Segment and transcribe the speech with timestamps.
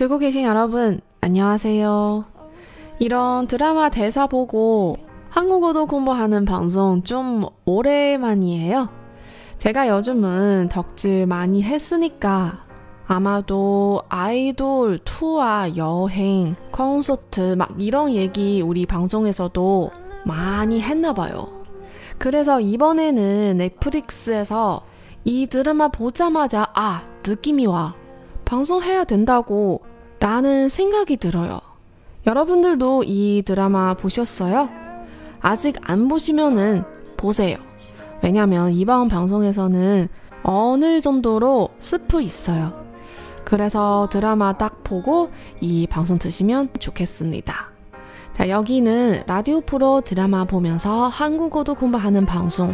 [0.00, 2.24] 듣고 계신 여러분, 안녕하세요.
[3.00, 4.96] 이런 드라마 대사 보고
[5.28, 8.88] 한국어도 공부하는 방송 좀 오랜만이에요.
[9.58, 12.64] 제가 요즘은 덕질 많이 했으니까
[13.06, 19.90] 아마도 아이돌 투어, 여행, 콘서트 막 이런 얘기 우리 방송에서도
[20.24, 21.46] 많이 했나 봐요.
[22.16, 24.80] 그래서 이번에는 넷플릭스에서
[25.26, 27.94] 이 드라마 보자마자 아, 느낌이 와.
[28.46, 29.89] 방송해야 된다고
[30.20, 31.60] 라는 생각이 들어요.
[32.26, 34.68] 여러분들도 이 드라마 보셨어요?
[35.40, 36.84] 아직 안 보시면은
[37.16, 37.56] 보세요.
[38.22, 40.08] 왜냐면 이번 방송에서는
[40.42, 42.84] 어느 정도로 스프 있어요.
[43.44, 47.70] 그래서 드라마 딱 보고 이 방송 드시면 좋겠습니다.
[48.34, 52.70] 자, 여기는 라디오 프로 드라마 보면서 한국어도 공부하는 방송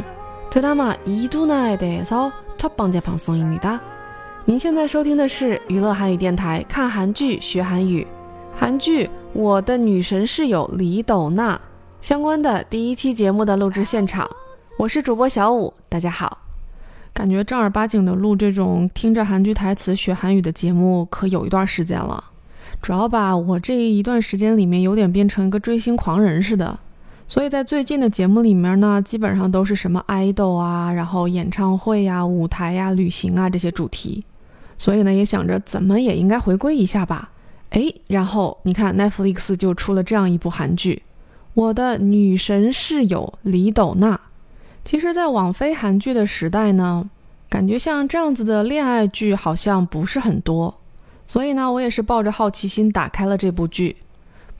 [0.51, 3.96] 드라마 이두나에 대해서 첫 번째 방송입니다.
[4.49, 8.07] 您现在收听的是娱乐韩语电台，看韩剧学韩语，
[8.57, 11.61] 韩剧我的女神室友李斗娜
[12.01, 14.25] 相关的第一期节目的录制现场，
[14.79, 16.39] 我是主播小五，大家好。
[17.13, 22.23] 感觉正儿八经的录这种听着韩剧台词学韩语的节目，可有一段时间了。
[22.81, 26.79] 主要吧，我这一段时间里面有点变成一个追星狂人似的，
[27.27, 34.23] 所以在最近的节目里面呢，基本上都是什么爱豆啊，然后演唱会呀、舞台呀、旅行啊这些主题。
[34.79, 37.31] 所以呢，也想着怎么也应该回归一下吧。
[37.71, 41.03] 哎，然后你看 Netflix 就出了这样一部韩剧，
[41.55, 44.15] 《我的女神室友李斗娜》。
[44.85, 47.11] 其实，在网飞韩剧的时代呢，
[47.49, 50.79] 感觉像这样子的恋爱剧好像不是很多。
[51.27, 53.97] 所以呢，我也是抱着好奇心打开了这部剧。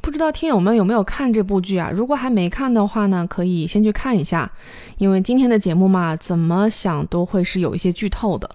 [0.01, 1.91] 不知道听友们有没有看这部剧啊？
[1.95, 4.51] 如果还没看的话呢，可以先去看一下，
[4.99, 8.51] 因为今天的节目嘛，怎么想都会是有一些剧透的。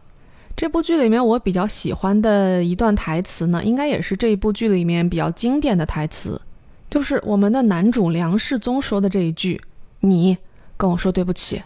[0.57, 6.41] 这部剧里面我比较喜欢的一段台词呢，应该也是这一部剧里面比较经典的台词，
[6.89, 10.39] 就是我们的男主梁世宗说的这一句：“你
[10.77, 11.63] 跟我说对不起。”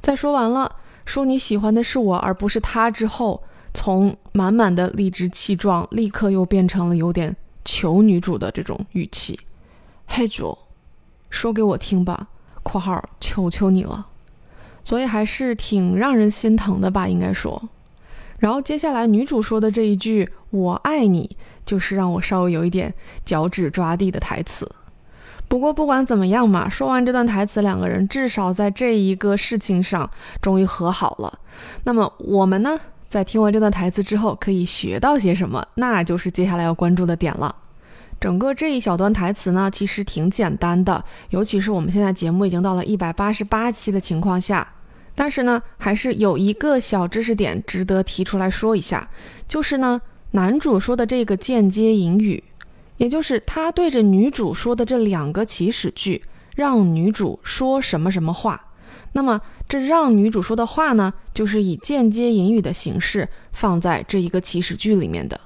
[0.00, 3.42] 在说完了说你喜欢的是我而不是他之后，
[3.74, 9.38] 从满满的理直气壮，立刻又变成了有点求女主的这种语气。
[10.06, 10.56] 嘿，主，
[11.28, 12.28] 说给我听吧
[12.64, 14.08] （括号求求你了）。
[14.82, 17.68] 所以还是挺让人心疼的吧，应该说。
[18.42, 21.30] 然后接下来女主说的这一句“我爱你”，
[21.64, 22.92] 就是让我稍微有一点
[23.24, 24.68] 脚趾抓地的台词。
[25.46, 30.10] 不过不管怎么样嘛，说完这段台词，两个人至少在这一个事情上
[30.40, 31.38] 终于和好了。
[31.84, 35.64] 那么我们呢，在听完这段台词之后，可以学到些什么？
[35.76, 37.54] 那就是接下来要关注的点了。
[38.18, 44.66] 整个这一小段台词呢，其实挺简单的，尤其是我们现在节目已经到了一百八十八期的情况下。
[45.14, 49.10] 但是呢，还是有一个小知识点值得提出来说一下，
[49.46, 50.00] 就是呢，
[50.32, 52.42] 男主说的这个间接引语，
[52.96, 56.22] 也就是他对着女主说的这两个祈使句，
[56.56, 58.68] 让女主说什么什么话。
[59.14, 65.38] 那么这让女主说的话呢，就是以间接引语的形式放在这一个祈使句里面的。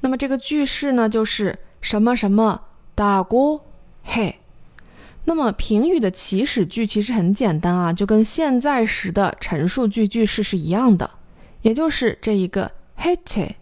[0.00, 2.60] 那么这个句式呢，就是什么什么
[2.94, 3.64] 大锅
[4.04, 4.39] 嘿。
[5.24, 11.10] 那么评语的起始句其实很简单啊，就跟现在时的陈述句句式是一样的，
[11.62, 13.56] 也就是这一个嘿切。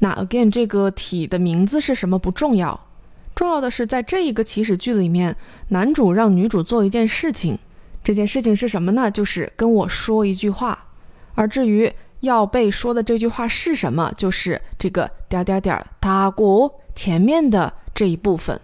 [0.00, 2.88] 那 again 这个体的名字是什么不重要，
[3.34, 5.34] 重要的是在这一个起始句里面，
[5.68, 7.58] 男主让女主做一件事情，
[8.04, 9.10] 这件事情是什么呢？
[9.10, 10.86] 就是跟我说一句话。
[11.34, 18.60] 而至于要被说的这句话是什么，就是这个点点点打过前面的这一部分。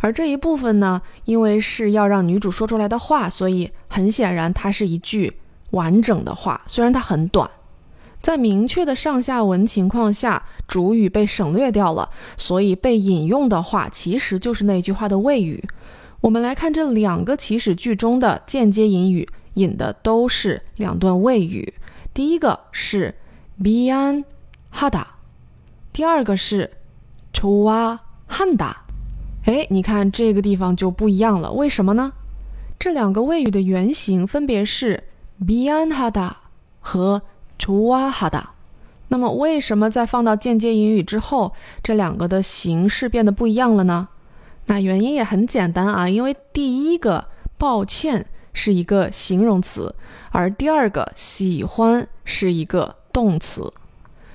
[0.00, 5.40] 而这一部分呢，因为是要让女主说出来的话，所以很显然它是一句
[5.70, 7.50] 完整的话，虽然它很短。
[8.20, 15.62] 在明确的上下文情况下，主语被省略掉了，所以被引用的话，其实就是那句话的谓语。
[16.20, 21.74] 我们来看这两个起始句中的间接引语，引的都是两段谓语。
[22.12, 23.14] 第一个是
[23.62, 25.04] Bianhada
[25.92, 26.72] 第二个是
[27.32, 27.98] Chua
[28.28, 28.87] Handa。
[29.48, 32.12] 哎，你看这个地方就不一样了，为什么呢？
[32.78, 35.04] 这两个谓语的原型分别是
[35.42, 36.32] bianhada
[36.80, 37.22] 和
[37.58, 38.42] chuahada。
[39.08, 44.08] 那么为什么在放到间接引语之后，这两个的形式变得不一样了呢？
[44.66, 49.94] 那原因也很简单啊，因为第一个抱歉是一个形容词，
[50.30, 53.72] 而第二个喜欢是一个动词。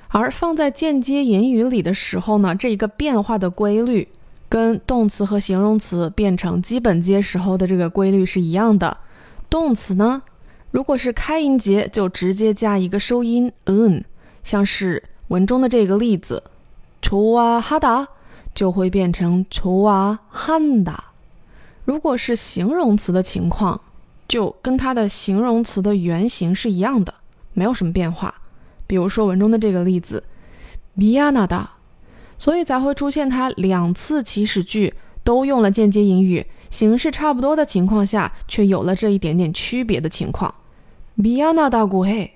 [0.08, 4.08] 而放在间接引语里的时候呢，这一个变化的规律
[4.53, 8.99] 跟动词和形容词变成基本节时候的这个规律是一样的。
[9.51, 10.23] 动词呢，
[10.71, 14.05] 如果是开音节，就直接加一个收音 n，
[14.43, 16.43] 像是文中的这个例子，
[17.03, 18.07] 좋아하 다，
[18.55, 20.97] 就会变成좋아한 다。
[21.85, 23.81] 如果是形容词的情况，
[24.27, 27.15] 就跟它的形容词的原型是一样的，
[27.55, 28.35] 没有什么变化。
[28.87, 30.25] 比如说文中的这个例子，
[30.97, 31.72] 미안하 다。
[32.43, 34.95] 所以才会出现它两次祈使句
[35.25, 40.55] 都用了间接引语，形式差不多的情况下，却有了这一点点区别的情况。
[41.17, 42.31] 미안하다고해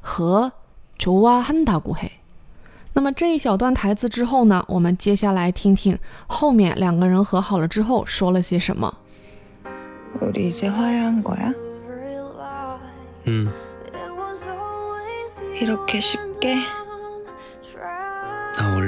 [0.00, 0.52] 和
[0.98, 2.10] 좋아한다고 해。
[2.92, 8.94] 那么这一小段台词之后呢，我们接下来听听后面两个人和好了之后说了些什么。
[10.20, 11.52] 우리이제화해한거야
[13.26, 13.50] 음.
[15.60, 16.79] 이렇게쉽게 나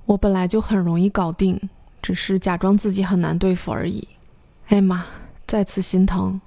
[0.05, 1.69] 我本来就很容易搞定，
[2.01, 4.07] 只是假装自己很难对付而已。
[4.67, 5.05] 哎妈，
[5.45, 6.39] 再次心疼。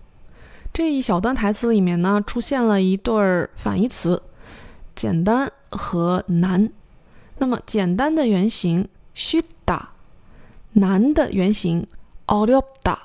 [0.72, 4.22] 这一小段台词里面呢，出现了一对儿反义词，
[4.94, 6.70] 简单和难。
[7.38, 9.88] 那么简单的原型쉽 다，
[10.72, 11.86] 难的原型
[12.26, 12.96] 어렵 다。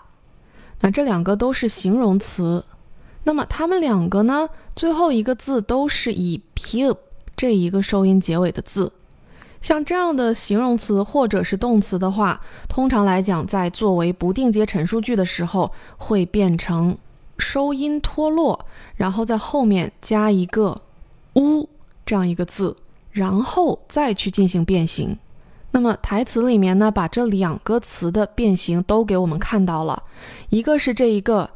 [0.81, 2.63] 那这两个都是形容词，
[3.24, 6.94] 那么它们两个呢，最后一个字都是以 p
[7.36, 8.92] 这一个收音结尾的字。
[9.60, 16.98] 像这样的形容词或者是动词的话，通常来讲，在作为不定接陈述句的时候，会变成
[17.38, 20.82] 收音脱落，然后在后面加一个
[21.34, 21.68] u
[22.04, 22.76] 这样一个字，
[23.12, 25.16] 然后再去进行变形。
[25.70, 30.02] 那么台词里面呢，把这两个词的变形都给我们看到了，
[30.48, 31.48] 一个是这一个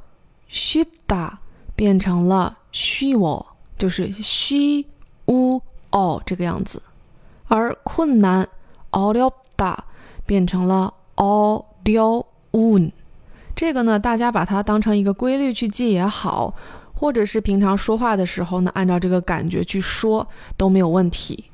[0.48, 1.32] shipda
[1.76, 3.46] 变成了 shiwo，
[3.78, 4.84] 就是 shi
[5.26, 6.82] u o 这个样子，
[7.46, 8.48] 而困难
[8.90, 9.76] oryopda
[10.24, 12.90] 变成了 o d o un，
[13.54, 16.54] 这个呢，大家把它当成一个规律去记也好，
[16.94, 21.44] 或者是平常说话的时候呢，按照这个感觉去说都没有问题。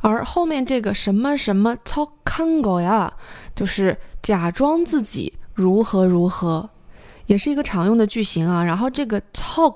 [0.00, 3.12] 而后面这个什么什么操看狗呀，
[3.54, 6.70] 就是假装自己如何如何，
[7.26, 8.64] 也是一个常用的句型啊。
[8.64, 9.74] 然后这个 talk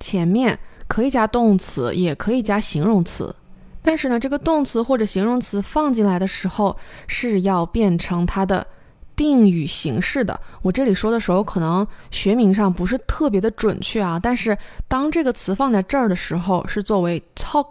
[0.00, 0.58] 前面
[0.88, 3.34] 可以加动词，也可以加形容词，
[3.82, 8.66] 但是呢，这个动词或者形容词放进来的时候是要变成它的
[9.14, 10.40] 定语形式的。
[10.62, 14.56] 我这里说的时候，可能学名上不是特别的准确啊，但是
[14.88, 17.66] 当这个词放在这儿的时候，是作为 talk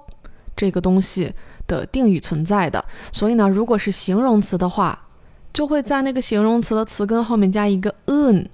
[0.56, 1.34] 这个东西。
[1.66, 2.84] 的定语存在的。
[3.14, 5.08] 所以呢，如果是形容词的话，
[5.54, 8.50] 就会在那个形容词的词根后面加一个 n。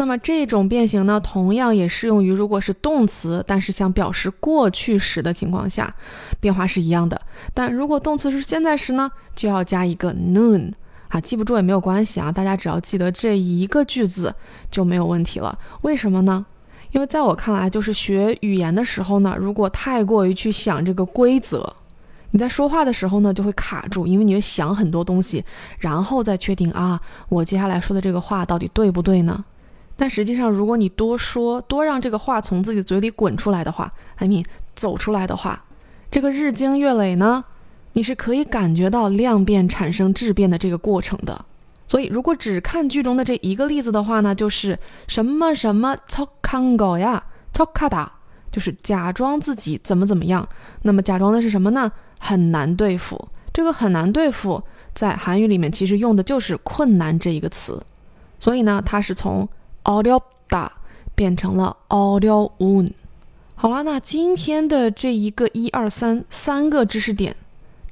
[0.00, 5.92] 那么这种变形呢，同样也适用于如果是动词，但是想表示过去时的情况下，
[6.38, 7.20] 变化是一样的。
[7.52, 10.70] 但如果动词是现在时呢，就要加一个 nun
[11.08, 14.32] 啊，记不住也没有关系啊，大家只要记得这一个句子
[14.70, 15.58] 就没有问题了。
[15.82, 16.46] 为什么呢？
[16.92, 21.74] 因为在我看来，就是学语言的时候呢，如果太过于去想这个规则，
[22.30, 25.44] 你在说话的时候呢就会卡住，因为你会想很多东西，
[25.80, 29.44] 然后再确定啊，我接下来说的这个话到底对不对呢？
[30.00, 34.44] 但实际上，如果你多说，多让这个话从自己的嘴里滚出来的话，I mean
[34.76, 35.64] 走出来的话，
[36.08, 37.44] 这个日积月累呢，
[37.94, 41.44] 你是可以感觉到量变产生质变的这个过程的。
[41.88, 44.78] 所以如果只看剧中的这一个例子的话呢，就是
[45.08, 48.06] 什么什么 talkongo 呀，talkada
[48.52, 50.48] 就是假装自己怎么怎么样，
[50.82, 51.90] 那么假装的是什么呢？
[52.20, 54.62] 很难对付，这个很难对付，
[54.94, 57.82] 在韩语里面其实用的就是困难这一个词。
[58.38, 59.48] 所以呢，它是从。
[59.83, 60.69] 어렵다
[61.15, 62.91] 变成了어려 운。
[63.55, 67.35] 好了，那今天的这一个一二三三个知识点，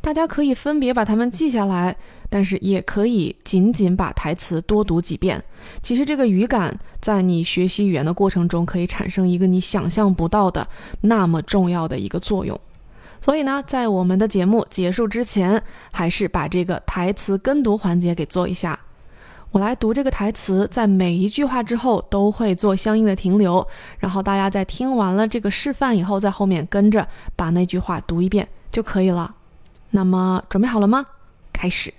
[0.01, 1.95] 大家可以分别把它们记下来，
[2.29, 5.41] 但是也可以仅仅把台词多读几遍。
[5.81, 10.67] 其实这个语感在你学习语言的过程中，可以产生一个你想象不到的
[11.01, 12.59] 那么重要的一个作用。
[13.21, 18.77] 所以呢，在我们的节目结束之前，还是把这个台词跟读环节给做一下。
[19.55, 23.67] 我来读这个台词，在每一句话之后都会做相应的停留，
[23.99, 27.05] 然后大家在听完了这个示范以后，在后面跟着
[27.35, 29.35] 把那句话读一遍就可以了。
[29.89, 31.05] 那么准备好了吗？
[31.51, 31.93] 开始。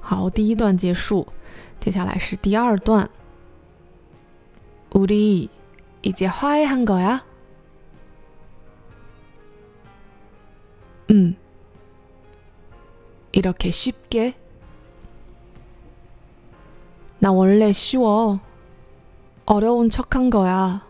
[0.00, 1.26] 好，第一段结束，
[1.80, 3.08] 接下来是第二段。
[6.02, 7.24] 우리이제화해한거야
[11.10, 11.36] 음,
[13.32, 14.34] 이렇게 쉽게?
[17.20, 18.40] 나 원래 쉬워.
[19.44, 20.80] 어려운 척한 거야.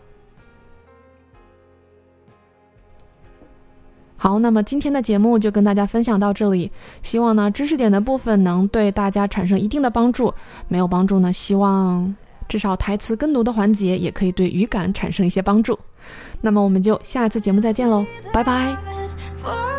[4.17, 6.71] 好，那么今天的节目就跟大家分享到这里。
[7.03, 10.33] 希望呢知识点的部分能对大家产生一定的帮助，
[10.69, 12.15] 没有帮助呢，希望
[12.49, 15.77] 至少台词跟读的环节也可以对语感产生一些帮助。
[16.41, 19.76] 那么我们就下一次节目再见喽，拜拜。